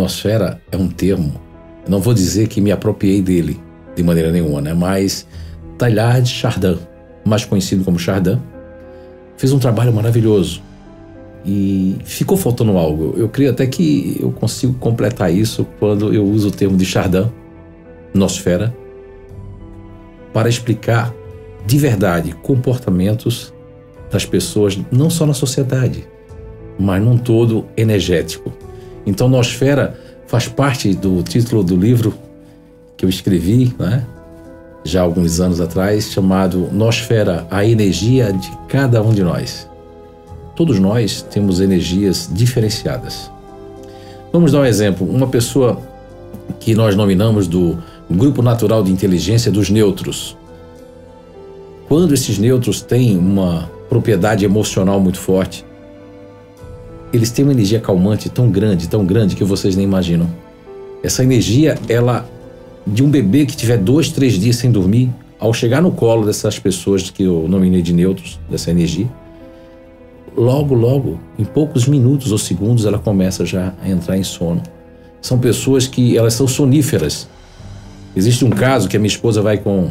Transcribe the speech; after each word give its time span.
nosfera 0.00 0.60
é 0.72 0.76
um 0.76 0.88
termo, 0.88 1.40
não 1.88 2.00
vou 2.00 2.14
dizer 2.14 2.48
que 2.48 2.60
me 2.60 2.72
apropriei 2.72 3.20
dele 3.20 3.60
de 3.94 4.02
maneira 4.02 4.32
nenhuma, 4.32 4.60
né? 4.60 4.72
mas 4.72 5.26
Taillard 5.76 6.26
Chardin, 6.26 6.78
mais 7.24 7.44
conhecido 7.44 7.84
como 7.84 7.98
Chardin, 7.98 8.40
fez 9.36 9.52
um 9.52 9.58
trabalho 9.58 9.92
maravilhoso 9.92 10.62
e 11.44 11.96
ficou 12.04 12.36
faltando 12.36 12.76
algo. 12.76 13.14
Eu 13.16 13.28
creio 13.28 13.50
até 13.50 13.66
que 13.66 14.16
eu 14.20 14.30
consigo 14.30 14.74
completar 14.74 15.32
isso 15.32 15.66
quando 15.78 16.12
eu 16.12 16.24
uso 16.24 16.48
o 16.48 16.50
termo 16.50 16.76
de 16.76 16.84
Chardin, 16.84 17.30
nosfera, 18.12 18.74
para 20.32 20.48
explicar 20.48 21.14
de 21.66 21.78
verdade 21.78 22.32
comportamentos 22.42 23.52
das 24.10 24.24
pessoas, 24.24 24.78
não 24.90 25.08
só 25.08 25.24
na 25.26 25.34
sociedade, 25.34 26.06
mas 26.78 27.02
num 27.02 27.16
todo 27.16 27.66
energético. 27.76 28.52
Então, 29.06 29.28
nosfera 29.28 29.98
faz 30.26 30.48
parte 30.48 30.94
do 30.94 31.22
título 31.22 31.62
do 31.62 31.76
livro 31.76 32.14
que 32.96 33.04
eu 33.04 33.08
escrevi, 33.08 33.74
né? 33.78 34.06
já 34.84 35.00
há 35.00 35.02
alguns 35.02 35.40
anos 35.40 35.60
atrás, 35.60 36.10
chamado 36.10 36.68
Nosfera, 36.72 37.46
a 37.50 37.64
energia 37.64 38.32
de 38.32 38.50
cada 38.68 39.02
um 39.02 39.12
de 39.12 39.22
nós. 39.22 39.68
Todos 40.56 40.78
nós 40.78 41.22
temos 41.22 41.60
energias 41.60 42.28
diferenciadas. 42.30 43.30
Vamos 44.32 44.52
dar 44.52 44.60
um 44.60 44.64
exemplo. 44.64 45.08
Uma 45.08 45.26
pessoa 45.26 45.80
que 46.58 46.74
nós 46.74 46.94
nominamos 46.94 47.46
do 47.46 47.78
Grupo 48.10 48.42
Natural 48.42 48.82
de 48.82 48.92
Inteligência 48.92 49.50
dos 49.50 49.70
Neutros. 49.70 50.36
Quando 51.88 52.14
esses 52.14 52.38
neutros 52.38 52.80
têm 52.80 53.16
uma 53.18 53.70
propriedade 53.88 54.44
emocional 54.44 55.00
muito 55.00 55.18
forte, 55.18 55.64
eles 57.12 57.30
têm 57.30 57.44
uma 57.44 57.52
energia 57.52 57.80
calmante 57.80 58.28
tão 58.28 58.50
grande, 58.50 58.88
tão 58.88 59.04
grande 59.04 59.36
que 59.36 59.44
vocês 59.44 59.76
nem 59.76 59.84
imaginam. 59.84 60.28
Essa 61.02 61.22
energia, 61.22 61.76
ela 61.88 62.28
de 62.86 63.02
um 63.02 63.10
bebê 63.10 63.46
que 63.46 63.56
tiver 63.56 63.78
dois, 63.78 64.10
três 64.10 64.34
dias 64.34 64.56
sem 64.56 64.70
dormir, 64.70 65.10
ao 65.38 65.52
chegar 65.52 65.80
no 65.80 65.90
colo 65.90 66.26
dessas 66.26 66.58
pessoas 66.58 67.10
que 67.10 67.22
eu 67.22 67.46
nominei 67.48 67.82
de 67.82 67.92
neutros, 67.92 68.38
dessa 68.48 68.70
energia, 68.70 69.08
logo, 70.36 70.74
logo, 70.74 71.18
em 71.38 71.44
poucos 71.44 71.86
minutos 71.86 72.30
ou 72.32 72.38
segundos, 72.38 72.84
ela 72.84 72.98
começa 72.98 73.44
já 73.44 73.74
a 73.82 73.88
entrar 73.88 74.16
em 74.16 74.22
sono. 74.22 74.62
São 75.20 75.38
pessoas 75.38 75.86
que 75.86 76.16
elas 76.16 76.34
são 76.34 76.46
soníferas. 76.46 77.28
Existe 78.14 78.44
um 78.44 78.50
caso 78.50 78.88
que 78.88 78.96
a 78.96 79.00
minha 79.00 79.08
esposa 79.08 79.42
vai 79.42 79.58
com 79.58 79.90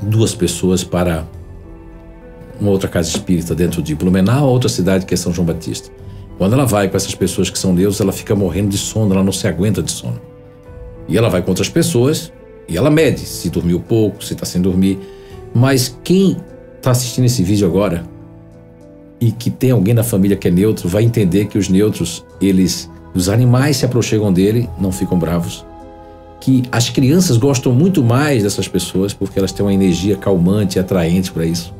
duas 0.00 0.34
pessoas 0.34 0.82
para 0.82 1.24
uma 2.60 2.70
outra 2.70 2.88
casa 2.88 3.08
espírita 3.08 3.54
dentro 3.54 3.82
de 3.82 3.94
Blumenau, 3.94 4.48
outra 4.48 4.68
cidade 4.68 5.06
que 5.06 5.14
é 5.14 5.16
São 5.16 5.32
João 5.32 5.46
Batista. 5.46 5.90
Quando 6.38 6.54
ela 6.54 6.66
vai 6.66 6.88
com 6.88 6.96
essas 6.96 7.14
pessoas 7.14 7.50
que 7.50 7.58
são 7.58 7.72
neutros, 7.72 8.00
ela 8.00 8.12
fica 8.12 8.34
morrendo 8.34 8.70
de 8.70 8.78
sono, 8.78 9.12
ela 9.12 9.22
não 9.22 9.32
se 9.32 9.46
aguenta 9.46 9.82
de 9.82 9.92
sono. 9.92 10.20
E 11.08 11.16
ela 11.16 11.28
vai 11.28 11.42
com 11.42 11.50
outras 11.50 11.68
pessoas 11.68 12.32
e 12.68 12.76
ela 12.76 12.90
mede 12.90 13.20
se 13.20 13.50
dormiu 13.50 13.80
pouco, 13.80 14.24
se 14.24 14.32
está 14.32 14.46
sem 14.46 14.60
dormir. 14.60 14.98
Mas 15.54 15.96
quem 16.02 16.36
está 16.76 16.90
assistindo 16.90 17.26
esse 17.26 17.42
vídeo 17.42 17.66
agora 17.66 18.04
e 19.20 19.30
que 19.30 19.50
tem 19.50 19.70
alguém 19.70 19.94
na 19.94 20.02
família 20.02 20.36
que 20.36 20.48
é 20.48 20.50
neutro, 20.50 20.88
vai 20.88 21.04
entender 21.04 21.44
que 21.44 21.56
os 21.56 21.68
neutros, 21.68 22.24
eles, 22.40 22.90
os 23.14 23.28
animais 23.28 23.76
se 23.76 23.84
aproximam 23.84 24.32
dele, 24.32 24.68
não 24.80 24.90
ficam 24.90 25.16
bravos. 25.16 25.64
Que 26.40 26.64
as 26.72 26.90
crianças 26.90 27.36
gostam 27.36 27.72
muito 27.72 28.02
mais 28.02 28.42
dessas 28.42 28.66
pessoas 28.66 29.14
porque 29.14 29.38
elas 29.38 29.52
têm 29.52 29.64
uma 29.64 29.72
energia 29.72 30.16
calmante 30.16 30.76
e 30.76 30.80
atraente 30.80 31.30
para 31.30 31.46
isso. 31.46 31.72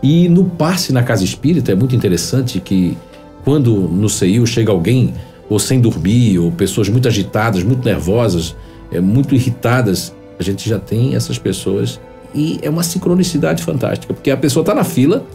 E 0.00 0.28
no 0.28 0.44
passe 0.44 0.92
na 0.92 1.02
casa 1.02 1.24
espírita 1.24 1.72
é 1.72 1.74
muito 1.74 1.96
interessante 1.96 2.60
que 2.60 2.96
quando 3.44 3.74
no 3.74 4.08
CEIU 4.08 4.46
chega 4.46 4.70
alguém 4.70 5.14
ou 5.48 5.58
sem 5.58 5.80
dormir, 5.80 6.38
ou 6.38 6.50
pessoas 6.50 6.88
muito 6.88 7.08
agitadas, 7.08 7.62
muito 7.62 7.84
nervosas, 7.84 8.56
é, 8.90 9.00
muito 9.00 9.34
irritadas, 9.34 10.14
a 10.38 10.42
gente 10.42 10.68
já 10.68 10.78
tem 10.78 11.14
essas 11.14 11.38
pessoas 11.38 12.00
e 12.34 12.58
é 12.62 12.70
uma 12.70 12.82
sincronicidade 12.82 13.62
fantástica, 13.62 14.14
porque 14.14 14.30
a 14.30 14.36
pessoa 14.36 14.62
está 14.62 14.74
na 14.74 14.84
fila 14.84 15.26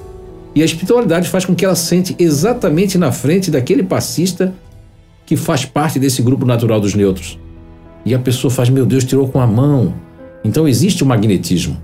e 0.56 0.62
a 0.62 0.66
espiritualidade 0.66 1.30
faz 1.30 1.46
com 1.46 1.54
que 1.54 1.64
ela 1.64 1.76
sente 1.76 2.16
exatamente 2.18 2.98
na 2.98 3.12
frente 3.12 3.52
daquele 3.52 3.84
passista 3.84 4.54
que 5.26 5.36
faz 5.36 5.66
parte 5.66 6.00
desse 6.00 6.22
grupo 6.22 6.46
natural 6.46 6.80
dos 6.80 6.96
neutros. 6.96 7.38
E 8.06 8.16
a 8.16 8.20
pessoa 8.20 8.50
faz, 8.50 8.70
meu 8.70 8.86
Deus, 8.86 9.04
tirou 9.04 9.28
com 9.28 9.40
a 9.40 9.46
mão. 9.46 9.94
Então 10.44 10.68
existe 10.68 11.04
o 11.04 11.06
magnetismo. 11.06 11.78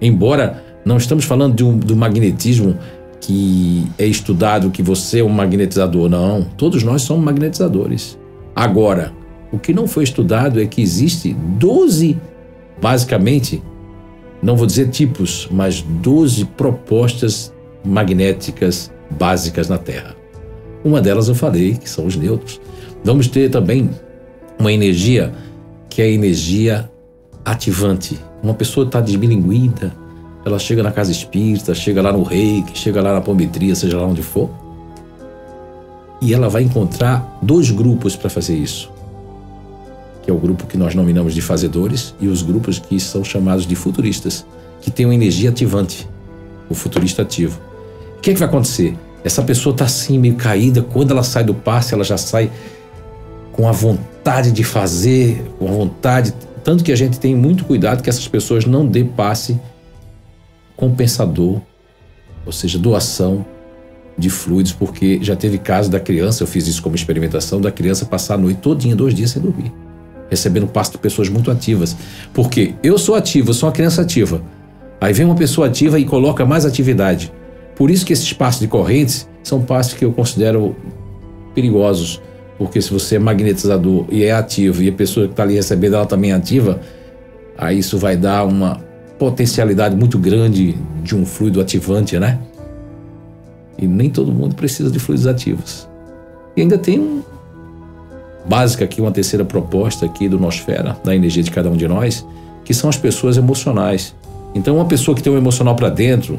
Embora 0.00 0.62
não 0.84 0.96
estamos 0.96 1.24
falando 1.24 1.54
de 1.54 1.64
um, 1.64 1.76
do 1.76 1.96
magnetismo 1.96 2.78
que 3.20 3.86
é 3.98 4.06
estudado 4.06 4.70
que 4.70 4.82
você 4.82 5.20
é 5.20 5.24
um 5.24 5.28
magnetizador. 5.28 6.08
Não, 6.08 6.42
todos 6.56 6.82
nós 6.82 7.02
somos 7.02 7.24
magnetizadores. 7.24 8.18
Agora, 8.56 9.12
o 9.52 9.58
que 9.58 9.72
não 9.72 9.86
foi 9.86 10.04
estudado 10.04 10.60
é 10.60 10.66
que 10.66 10.80
existe 10.80 11.34
12, 11.34 12.18
basicamente, 12.80 13.62
não 14.42 14.56
vou 14.56 14.66
dizer 14.66 14.88
tipos, 14.88 15.48
mas 15.50 15.82
12 15.82 16.46
propostas 16.46 17.52
magnéticas 17.84 18.90
básicas 19.10 19.68
na 19.68 19.76
Terra. 19.76 20.16
Uma 20.84 21.00
delas 21.00 21.28
eu 21.28 21.34
falei, 21.34 21.74
que 21.74 21.88
são 21.88 22.06
os 22.06 22.16
neutros. 22.16 22.60
Vamos 23.04 23.26
ter 23.26 23.50
também 23.50 23.90
uma 24.58 24.72
energia 24.72 25.32
que 25.88 26.00
é 26.00 26.04
a 26.06 26.10
energia 26.10 26.90
ativante. 27.44 28.18
Uma 28.42 28.54
pessoa 28.54 28.86
está 28.86 29.00
desmilinguida, 29.00 29.92
ela 30.44 30.58
chega 30.58 30.82
na 30.82 30.90
casa 30.90 31.10
espírita, 31.10 31.74
chega 31.74 32.00
lá 32.00 32.12
no 32.12 32.22
reiki, 32.22 32.78
chega 32.78 33.02
lá 33.02 33.12
na 33.12 33.20
pometria, 33.20 33.74
seja 33.74 33.98
lá 33.98 34.06
onde 34.06 34.22
for. 34.22 34.50
E 36.20 36.34
ela 36.34 36.48
vai 36.48 36.62
encontrar 36.62 37.38
dois 37.42 37.70
grupos 37.70 38.16
para 38.16 38.30
fazer 38.30 38.56
isso. 38.56 38.90
Que 40.22 40.30
é 40.30 40.34
o 40.34 40.38
grupo 40.38 40.66
que 40.66 40.76
nós 40.76 40.94
nominamos 40.94 41.34
de 41.34 41.40
fazedores 41.40 42.14
e 42.20 42.28
os 42.28 42.42
grupos 42.42 42.78
que 42.78 42.98
são 42.98 43.24
chamados 43.24 43.66
de 43.66 43.74
futuristas, 43.74 44.44
que 44.80 44.90
têm 44.90 45.06
uma 45.06 45.14
energia 45.14 45.50
ativante, 45.50 46.08
o 46.68 46.74
futurista 46.74 47.22
ativo. 47.22 47.58
O 48.16 48.20
que, 48.20 48.30
é 48.30 48.32
que 48.34 48.38
vai 48.38 48.48
acontecer? 48.48 48.96
Essa 49.22 49.42
pessoa 49.42 49.72
está 49.74 49.84
assim, 49.84 50.18
meio 50.18 50.36
caída, 50.36 50.82
quando 50.82 51.10
ela 51.10 51.22
sai 51.22 51.44
do 51.44 51.54
passe, 51.54 51.92
ela 51.92 52.04
já 52.04 52.16
sai 52.16 52.50
com 53.52 53.68
a 53.68 53.72
vontade 53.72 54.52
de 54.52 54.64
fazer, 54.64 55.42
com 55.58 55.68
a 55.68 55.72
vontade. 55.72 56.34
Tanto 56.64 56.82
que 56.82 56.92
a 56.92 56.96
gente 56.96 57.18
tem 57.18 57.34
muito 57.34 57.64
cuidado 57.64 58.02
que 58.02 58.08
essas 58.08 58.26
pessoas 58.28 58.64
não 58.64 58.86
dê 58.86 59.04
passe 59.04 59.58
compensador, 60.80 61.60
ou 62.46 62.52
seja, 62.52 62.78
doação 62.78 63.44
de 64.16 64.30
fluidos, 64.30 64.72
porque 64.72 65.18
já 65.22 65.36
teve 65.36 65.58
caso 65.58 65.90
da 65.90 66.00
criança, 66.00 66.42
eu 66.42 66.46
fiz 66.46 66.66
isso 66.66 66.82
como 66.82 66.96
experimentação, 66.96 67.60
da 67.60 67.70
criança 67.70 68.06
passar 68.06 68.34
a 68.34 68.38
noite 68.38 68.60
todinha, 68.60 68.96
dois 68.96 69.14
dias 69.14 69.30
sem 69.30 69.42
dormir, 69.42 69.70
recebendo 70.30 70.66
passo 70.66 70.92
de 70.92 70.98
pessoas 70.98 71.28
muito 71.28 71.50
ativas. 71.50 71.94
Porque 72.32 72.74
eu 72.82 72.96
sou 72.98 73.14
ativo, 73.14 73.50
eu 73.50 73.54
sou 73.54 73.68
uma 73.68 73.72
criança 73.74 74.00
ativa. 74.00 74.42
Aí 75.00 75.12
vem 75.12 75.26
uma 75.26 75.34
pessoa 75.34 75.66
ativa 75.66 75.98
e 75.98 76.04
coloca 76.04 76.44
mais 76.46 76.64
atividade. 76.64 77.30
Por 77.76 77.90
isso 77.90 78.04
que 78.04 78.12
esses 78.12 78.32
passos 78.32 78.60
de 78.60 78.68
correntes 78.68 79.28
são 79.42 79.62
passos 79.62 79.94
que 79.94 80.04
eu 80.04 80.12
considero 80.12 80.74
perigosos, 81.54 82.20
porque 82.58 82.80
se 82.80 82.90
você 82.90 83.16
é 83.16 83.18
magnetizador 83.18 84.06
e 84.10 84.24
é 84.24 84.32
ativo 84.32 84.82
e 84.82 84.88
a 84.88 84.92
pessoa 84.92 85.26
que 85.26 85.32
está 85.32 85.42
ali 85.42 85.54
recebendo 85.54 85.96
ela 85.96 86.06
também 86.06 86.32
é 86.32 86.34
ativa, 86.34 86.80
aí 87.56 87.78
isso 87.78 87.98
vai 87.98 88.16
dar 88.16 88.44
uma 88.44 88.89
potencialidade 89.20 89.94
muito 89.94 90.18
grande 90.18 90.78
de 91.02 91.14
um 91.14 91.26
fluido 91.26 91.60
ativante, 91.60 92.18
né? 92.18 92.38
E 93.78 93.86
nem 93.86 94.08
todo 94.08 94.32
mundo 94.32 94.54
precisa 94.54 94.90
de 94.90 94.98
fluidos 94.98 95.26
ativos. 95.26 95.86
E 96.56 96.62
ainda 96.62 96.78
tem 96.78 96.98
um 96.98 97.22
básica 98.48 98.82
aqui, 98.82 98.98
uma 98.98 99.12
terceira 99.12 99.44
proposta 99.44 100.06
aqui 100.06 100.26
do 100.26 100.38
Nosfera, 100.38 100.96
da 101.04 101.14
energia 101.14 101.42
de 101.42 101.50
cada 101.50 101.68
um 101.68 101.76
de 101.76 101.86
nós, 101.86 102.26
que 102.64 102.72
são 102.72 102.88
as 102.88 102.96
pessoas 102.96 103.36
emocionais. 103.36 104.14
Então, 104.54 104.76
uma 104.76 104.86
pessoa 104.86 105.14
que 105.14 105.22
tem 105.22 105.30
um 105.30 105.36
emocional 105.36 105.76
para 105.76 105.90
dentro, 105.90 106.38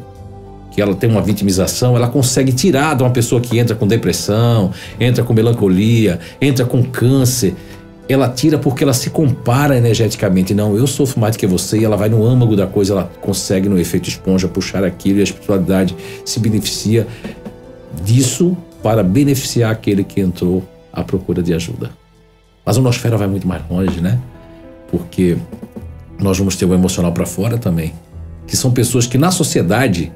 que 0.71 0.81
ela 0.81 0.95
tem 0.95 1.07
uma 1.07 1.21
vitimização, 1.21 1.95
ela 1.95 2.07
consegue 2.07 2.51
tirar 2.51 2.95
de 2.95 3.03
uma 3.03 3.11
pessoa 3.11 3.39
que 3.39 3.59
entra 3.59 3.75
com 3.75 3.85
depressão, 3.85 4.71
entra 4.99 5.23
com 5.23 5.33
melancolia, 5.33 6.19
entra 6.41 6.65
com 6.65 6.81
câncer, 6.81 7.53
ela 8.11 8.29
tira 8.29 8.57
porque 8.57 8.83
ela 8.83 8.93
se 8.93 9.09
compara 9.09 9.77
energeticamente. 9.77 10.53
Não, 10.53 10.75
eu 10.75 10.87
sofro 10.87 11.19
mais 11.19 11.35
do 11.35 11.39
que 11.39 11.47
você 11.47 11.79
e 11.79 11.85
ela 11.85 11.95
vai 11.95 12.09
no 12.09 12.25
âmago 12.25 12.55
da 12.55 12.67
coisa, 12.67 12.93
ela 12.93 13.11
consegue 13.21 13.69
no 13.69 13.79
efeito 13.79 14.09
esponja 14.09 14.47
puxar 14.47 14.83
aquilo 14.83 15.19
e 15.19 15.21
a 15.21 15.23
espiritualidade 15.23 15.95
se 16.25 16.39
beneficia 16.39 17.07
disso 18.03 18.57
para 18.81 19.03
beneficiar 19.03 19.71
aquele 19.71 20.03
que 20.03 20.19
entrou 20.19 20.63
à 20.91 21.03
procura 21.03 21.41
de 21.43 21.53
ajuda. 21.53 21.91
Mas 22.65 22.77
o 22.77 22.81
Nosfera 22.81 23.17
vai 23.17 23.27
muito 23.27 23.47
mais 23.47 23.61
longe, 23.69 24.01
né? 24.01 24.19
Porque 24.89 25.37
nós 26.19 26.37
vamos 26.37 26.55
ter 26.55 26.65
o 26.65 26.73
emocional 26.73 27.11
para 27.11 27.25
fora 27.25 27.57
também, 27.57 27.93
que 28.47 28.55
são 28.55 28.71
pessoas 28.71 29.07
que 29.07 29.17
na 29.17 29.31
sociedade 29.31 30.11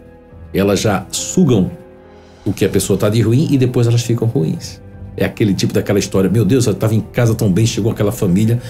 elas 0.54 0.80
já 0.80 1.06
sugam 1.12 1.72
o 2.46 2.54
que 2.54 2.64
a 2.64 2.70
pessoa 2.70 2.96
está 2.96 3.10
de 3.10 3.22
ruim 3.22 3.48
e 3.52 3.58
depois 3.58 3.88
elas 3.88 4.02
ficam 4.02 4.28
ruins. 4.28 4.80
É 5.18 5.26
aquele 5.26 5.54
tipo 5.54 5.74
daquela 5.74 6.00
história. 6.00 6.30
Meu 6.30 6.44
Deus, 6.44 6.66
eu 6.66 6.74
estava 6.74 6.94
em 6.94 7.00
casa 7.00 7.34
tão 7.36 7.52
bem, 7.52 7.66
chegou 7.66 7.92
aquela 7.92 8.12
família, 8.12 8.62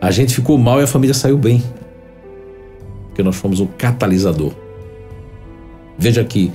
a 0.00 0.10
gente 0.10 0.34
ficou 0.34 0.58
mal 0.58 0.80
e 0.80 0.84
a 0.84 0.86
família 0.86 1.14
saiu 1.14 1.38
bem. 1.38 1.62
Porque 3.08 3.22
nós 3.22 3.36
fomos 3.36 3.60
um 3.60 3.66
catalisador. 3.66 4.52
Veja 5.98 6.24
que 6.24 6.50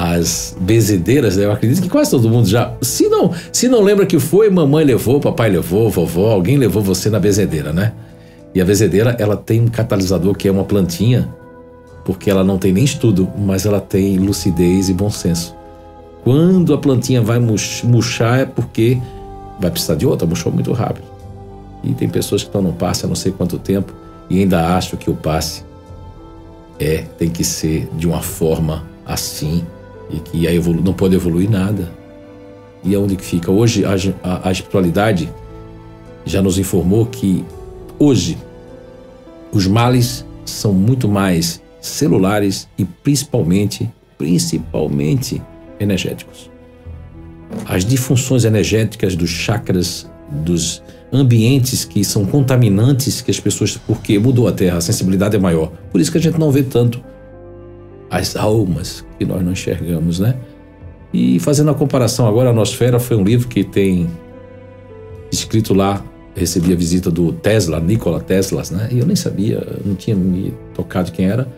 as 0.00 0.56
bezedeiras, 0.60 1.36
né? 1.36 1.46
eu 1.46 1.50
acredito 1.50 1.82
que 1.82 1.88
quase 1.88 2.12
todo 2.12 2.28
mundo 2.28 2.46
já. 2.46 2.72
Se 2.80 3.08
não, 3.08 3.32
se 3.52 3.66
não 3.66 3.82
lembra 3.82 4.06
que 4.06 4.20
foi, 4.20 4.48
mamãe 4.48 4.84
levou, 4.84 5.18
papai 5.18 5.50
levou, 5.50 5.90
vovó, 5.90 6.30
alguém 6.30 6.56
levou 6.56 6.80
você 6.80 7.10
na 7.10 7.18
bezedeira, 7.18 7.72
né? 7.72 7.92
E 8.54 8.60
a 8.60 8.64
bezedeira, 8.64 9.16
ela 9.18 9.36
tem 9.36 9.60
um 9.60 9.66
catalisador 9.66 10.36
que 10.36 10.46
é 10.46 10.52
uma 10.52 10.62
plantinha, 10.62 11.28
porque 12.04 12.30
ela 12.30 12.44
não 12.44 12.58
tem 12.58 12.72
nem 12.72 12.84
estudo, 12.84 13.28
mas 13.36 13.66
ela 13.66 13.80
tem 13.80 14.18
lucidez 14.18 14.88
e 14.88 14.92
bom 14.92 15.10
senso. 15.10 15.57
Quando 16.28 16.74
a 16.74 16.78
plantinha 16.78 17.22
vai 17.22 17.38
murchar 17.38 18.40
é 18.40 18.44
porque 18.44 19.00
vai 19.58 19.70
precisar 19.70 19.94
de 19.94 20.04
outra, 20.04 20.26
murchou 20.26 20.52
muito 20.52 20.70
rápido. 20.74 21.06
E 21.82 21.94
tem 21.94 22.06
pessoas 22.06 22.42
que 22.42 22.50
estão 22.50 22.60
no 22.60 22.74
passe 22.74 23.06
há 23.06 23.08
não 23.08 23.14
sei 23.14 23.32
quanto 23.32 23.58
tempo 23.58 23.94
e 24.28 24.38
ainda 24.38 24.76
acham 24.76 24.98
que 24.98 25.08
o 25.08 25.14
passe 25.14 25.64
é, 26.78 27.06
tem 27.16 27.30
que 27.30 27.42
ser 27.42 27.88
de 27.94 28.06
uma 28.06 28.20
forma 28.20 28.84
assim 29.06 29.64
e 30.10 30.20
que 30.20 30.46
aí 30.46 30.60
não 30.60 30.92
pode 30.92 31.14
evoluir 31.14 31.48
nada. 31.48 31.90
E 32.84 32.94
é 32.94 32.98
onde 32.98 33.16
que 33.16 33.24
fica? 33.24 33.50
Hoje 33.50 33.86
a, 33.86 33.94
a, 34.22 34.50
a 34.50 34.52
espiritualidade 34.52 35.32
já 36.26 36.42
nos 36.42 36.58
informou 36.58 37.06
que 37.06 37.42
hoje 37.98 38.36
os 39.50 39.66
males 39.66 40.26
são 40.44 40.74
muito 40.74 41.08
mais 41.08 41.62
celulares 41.80 42.68
e 42.76 42.84
principalmente, 42.84 43.90
principalmente 44.18 45.40
energéticos. 45.80 46.50
As 47.64 47.84
disfunções 47.84 48.44
energéticas 48.44 49.16
dos 49.16 49.30
chakras, 49.30 50.10
dos 50.30 50.82
ambientes 51.12 51.84
que 51.84 52.04
são 52.04 52.26
contaminantes 52.26 53.20
que 53.20 53.30
as 53.30 53.40
pessoas, 53.40 53.76
porque 53.76 54.18
mudou 54.18 54.46
a 54.46 54.52
Terra, 54.52 54.78
a 54.78 54.80
sensibilidade 54.80 55.36
é 55.36 55.38
maior. 55.38 55.72
Por 55.90 56.00
isso 56.00 56.12
que 56.12 56.18
a 56.18 56.20
gente 56.20 56.38
não 56.38 56.50
vê 56.50 56.62
tanto 56.62 57.02
as 58.10 58.36
almas 58.36 59.04
que 59.18 59.24
nós 59.24 59.42
não 59.42 59.52
enxergamos, 59.52 60.18
né? 60.18 60.34
E 61.12 61.38
fazendo 61.40 61.70
a 61.70 61.74
comparação 61.74 62.26
agora, 62.26 62.50
a 62.50 62.52
Nosfera 62.52 62.98
foi 62.98 63.16
um 63.16 63.24
livro 63.24 63.48
que 63.48 63.64
tem 63.64 64.06
escrito 65.32 65.72
lá, 65.72 66.04
recebi 66.34 66.72
a 66.72 66.76
visita 66.76 67.10
do 67.10 67.32
Tesla, 67.32 67.80
Nikola 67.80 68.20
Tesla, 68.20 68.62
né? 68.70 68.88
E 68.92 68.98
eu 68.98 69.06
nem 69.06 69.16
sabia, 69.16 69.66
não 69.84 69.94
tinha 69.94 70.16
me 70.16 70.52
tocado 70.74 71.10
quem 71.12 71.26
era, 71.26 71.48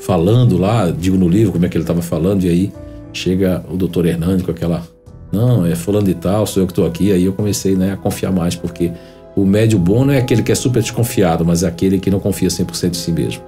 falando 0.00 0.56
lá, 0.56 0.90
digo 0.90 1.16
no 1.16 1.28
livro 1.28 1.52
como 1.52 1.66
é 1.66 1.68
que 1.68 1.76
ele 1.76 1.82
estava 1.82 2.02
falando, 2.02 2.44
e 2.44 2.48
aí 2.48 2.72
chega 3.12 3.64
o 3.70 3.76
doutor 3.76 4.06
Hernani 4.06 4.42
com 4.42 4.50
aquela, 4.50 4.82
não, 5.30 5.64
é 5.64 5.74
fulano 5.74 6.06
de 6.06 6.14
tal, 6.14 6.46
sou 6.46 6.62
eu 6.62 6.66
que 6.66 6.72
estou 6.72 6.86
aqui, 6.86 7.12
aí 7.12 7.24
eu 7.24 7.32
comecei 7.32 7.74
né, 7.74 7.92
a 7.92 7.96
confiar 7.96 8.32
mais, 8.32 8.54
porque 8.54 8.92
o 9.36 9.44
médio 9.44 9.78
bom 9.78 10.04
não 10.04 10.12
é 10.12 10.18
aquele 10.18 10.42
que 10.42 10.52
é 10.52 10.54
super 10.54 10.82
desconfiado, 10.82 11.44
mas 11.44 11.62
é 11.62 11.66
aquele 11.66 11.98
que 11.98 12.10
não 12.10 12.20
confia 12.20 12.48
100% 12.48 12.90
em 12.90 12.94
si 12.94 13.12
mesmo. 13.12 13.42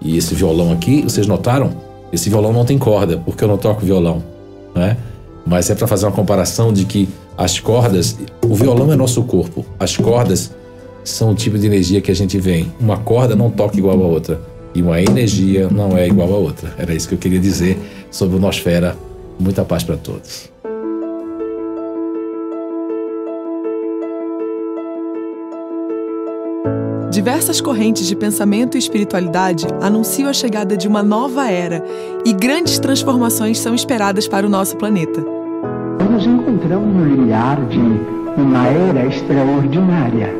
E 0.00 0.16
esse 0.16 0.34
violão 0.34 0.72
aqui, 0.72 1.02
vocês 1.02 1.26
notaram? 1.26 1.70
Esse 2.12 2.28
violão 2.28 2.52
não 2.52 2.64
tem 2.64 2.78
corda, 2.78 3.16
porque 3.18 3.42
eu 3.42 3.48
não 3.48 3.56
toco 3.56 3.84
violão, 3.84 4.22
né? 4.74 4.96
Mas 5.46 5.70
é 5.70 5.74
para 5.74 5.86
fazer 5.86 6.06
uma 6.06 6.12
comparação 6.12 6.72
de 6.72 6.84
que 6.84 7.08
as 7.36 7.58
cordas, 7.58 8.18
o 8.44 8.54
violão 8.54 8.92
é 8.92 8.96
nosso 8.96 9.22
corpo, 9.24 9.64
as 9.78 9.96
cordas 9.96 10.54
são 11.02 11.30
o 11.30 11.34
tipo 11.34 11.58
de 11.58 11.66
energia 11.66 12.00
que 12.00 12.10
a 12.10 12.14
gente 12.14 12.38
vem. 12.38 12.72
Uma 12.80 12.98
corda 12.98 13.34
não 13.34 13.50
toca 13.50 13.76
igual 13.76 14.00
a 14.02 14.06
outra 14.06 14.53
e 14.74 14.82
uma 14.82 15.00
energia 15.00 15.68
não 15.70 15.96
é 15.96 16.06
igual 16.06 16.32
a 16.32 16.36
outra. 16.36 16.74
Era 16.76 16.94
isso 16.94 17.08
que 17.08 17.14
eu 17.14 17.18
queria 17.18 17.38
dizer 17.38 17.78
sobre 18.10 18.36
o 18.36 18.40
Nosfera. 18.40 18.96
Muita 19.38 19.64
paz 19.64 19.82
para 19.82 19.96
todos. 19.96 20.52
Diversas 27.10 27.60
correntes 27.60 28.08
de 28.08 28.16
pensamento 28.16 28.76
e 28.76 28.78
espiritualidade 28.78 29.66
anunciam 29.80 30.28
a 30.28 30.32
chegada 30.32 30.76
de 30.76 30.88
uma 30.88 31.00
nova 31.00 31.48
era 31.48 31.80
e 32.24 32.32
grandes 32.32 32.78
transformações 32.80 33.58
são 33.60 33.72
esperadas 33.72 34.26
para 34.26 34.44
o 34.44 34.48
nosso 34.48 34.76
planeta. 34.76 35.24
Nos 36.10 36.26
encontramos 36.26 36.92
no 36.92 37.06
limiar 37.06 37.64
de 37.66 37.78
uma 38.36 38.66
era 38.66 39.06
extraordinária. 39.06 40.34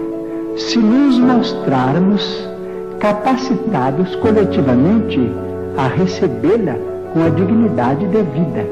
Se 0.57 0.79
nos 0.79 1.17
mostrarmos 1.19 2.54
capacitados 3.05 4.17
coletivamente 4.17 5.21
a 5.77 5.89
recebê-la 5.89 6.75
com 7.13 7.23
a 7.23 7.29
dignidade 7.29 8.07
devida. 8.07 8.67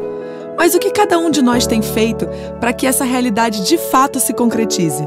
Mas 0.56 0.74
o 0.74 0.78
que 0.78 0.90
cada 0.90 1.18
um 1.18 1.30
de 1.30 1.42
nós 1.42 1.66
tem 1.66 1.82
feito 1.82 2.26
para 2.58 2.72
que 2.72 2.86
essa 2.86 3.04
realidade 3.04 3.66
de 3.66 3.76
fato 3.76 4.18
se 4.18 4.32
concretize? 4.32 5.06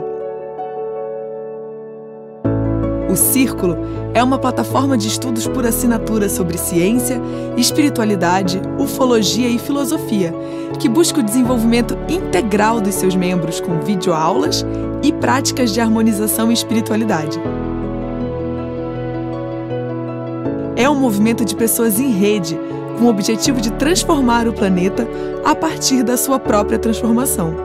O 3.09 3.15
Círculo 3.15 3.75
é 4.13 4.21
uma 4.21 4.37
plataforma 4.37 4.95
de 4.95 5.07
estudos 5.07 5.47
por 5.47 5.65
assinatura 5.65 6.29
sobre 6.29 6.59
ciência, 6.59 7.19
espiritualidade, 7.57 8.61
ufologia 8.77 9.49
e 9.49 9.57
filosofia, 9.57 10.31
que 10.79 10.87
busca 10.87 11.21
o 11.21 11.23
desenvolvimento 11.23 11.97
integral 12.07 12.79
dos 12.79 12.93
seus 12.93 13.15
membros 13.15 13.59
com 13.59 13.79
videoaulas 13.79 14.63
e 15.01 15.11
práticas 15.11 15.73
de 15.73 15.81
harmonização 15.81 16.51
e 16.51 16.53
espiritualidade. 16.53 17.39
É 20.75 20.89
um 20.89 20.95
movimento 20.95 21.45
de 21.45 21.55
pessoas 21.55 21.99
em 21.99 22.11
rede, 22.11 22.59
com 22.97 23.05
o 23.05 23.09
objetivo 23.09 23.61
de 23.61 23.71
transformar 23.71 24.47
o 24.47 24.53
planeta 24.53 25.07
a 25.43 25.55
partir 25.55 26.03
da 26.03 26.17
sua 26.17 26.37
própria 26.37 26.77
transformação. 26.77 27.55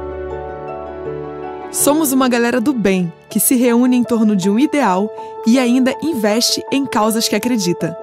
Somos 1.73 2.13
uma 2.13 2.29
galera 2.29 2.61
do 2.61 2.73
bem 2.73 3.13
que 3.29 3.41
se 3.41 3.57
reúne 3.57 3.97
em 3.97 4.05
torno 4.05 4.35
de 4.37 4.51
um 4.51 4.59
ideal 4.59 5.09
e 5.47 5.59
ainda 5.59 5.95
investe 6.03 6.63
em 6.73 6.85
causas 6.85 7.29
que 7.29 7.37
acredita. 7.37 7.97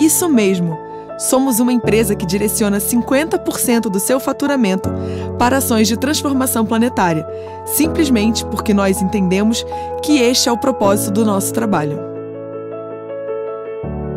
Isso 0.00 0.28
mesmo! 0.28 0.78
Somos 1.18 1.60
uma 1.60 1.72
empresa 1.72 2.16
que 2.16 2.26
direciona 2.26 2.78
50% 2.78 3.82
do 3.82 4.00
seu 4.00 4.18
faturamento 4.18 4.90
para 5.38 5.58
ações 5.58 5.86
de 5.86 5.96
transformação 5.96 6.66
planetária, 6.66 7.24
simplesmente 7.64 8.44
porque 8.46 8.74
nós 8.74 9.00
entendemos 9.00 9.64
que 10.02 10.18
este 10.18 10.48
é 10.48 10.52
o 10.52 10.58
propósito 10.58 11.12
do 11.12 11.24
nosso 11.24 11.52
trabalho. 11.52 12.13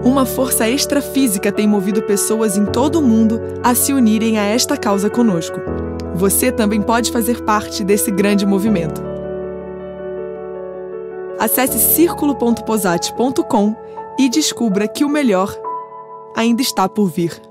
Uma 0.08 0.26
força 0.26 0.70
extrafísica 0.70 1.52
tem 1.52 1.68
movido 1.68 2.02
pessoas 2.02 2.56
em 2.56 2.66
todo 2.66 3.00
o 3.00 3.02
mundo 3.02 3.42
a 3.62 3.76
se 3.76 3.92
unirem 3.92 4.40
a 4.40 4.44
esta 4.44 4.78
causa 4.78 5.10
conosco. 5.10 5.60
Você 6.16 6.50
também 6.50 6.82
pode 6.82 7.12
fazer 7.12 7.44
parte 7.44 7.84
desse 7.84 8.10
grande 8.10 8.46
movimento. 8.46 9.02
Acesse 11.38 11.78
círculo.posate.com 11.78 13.76
e 14.18 14.30
descubra 14.30 14.88
que 14.88 15.04
o 15.04 15.10
melhor 15.10 15.54
ainda 16.34 16.62
está 16.62 16.88
por 16.88 17.08
vir. 17.10 17.47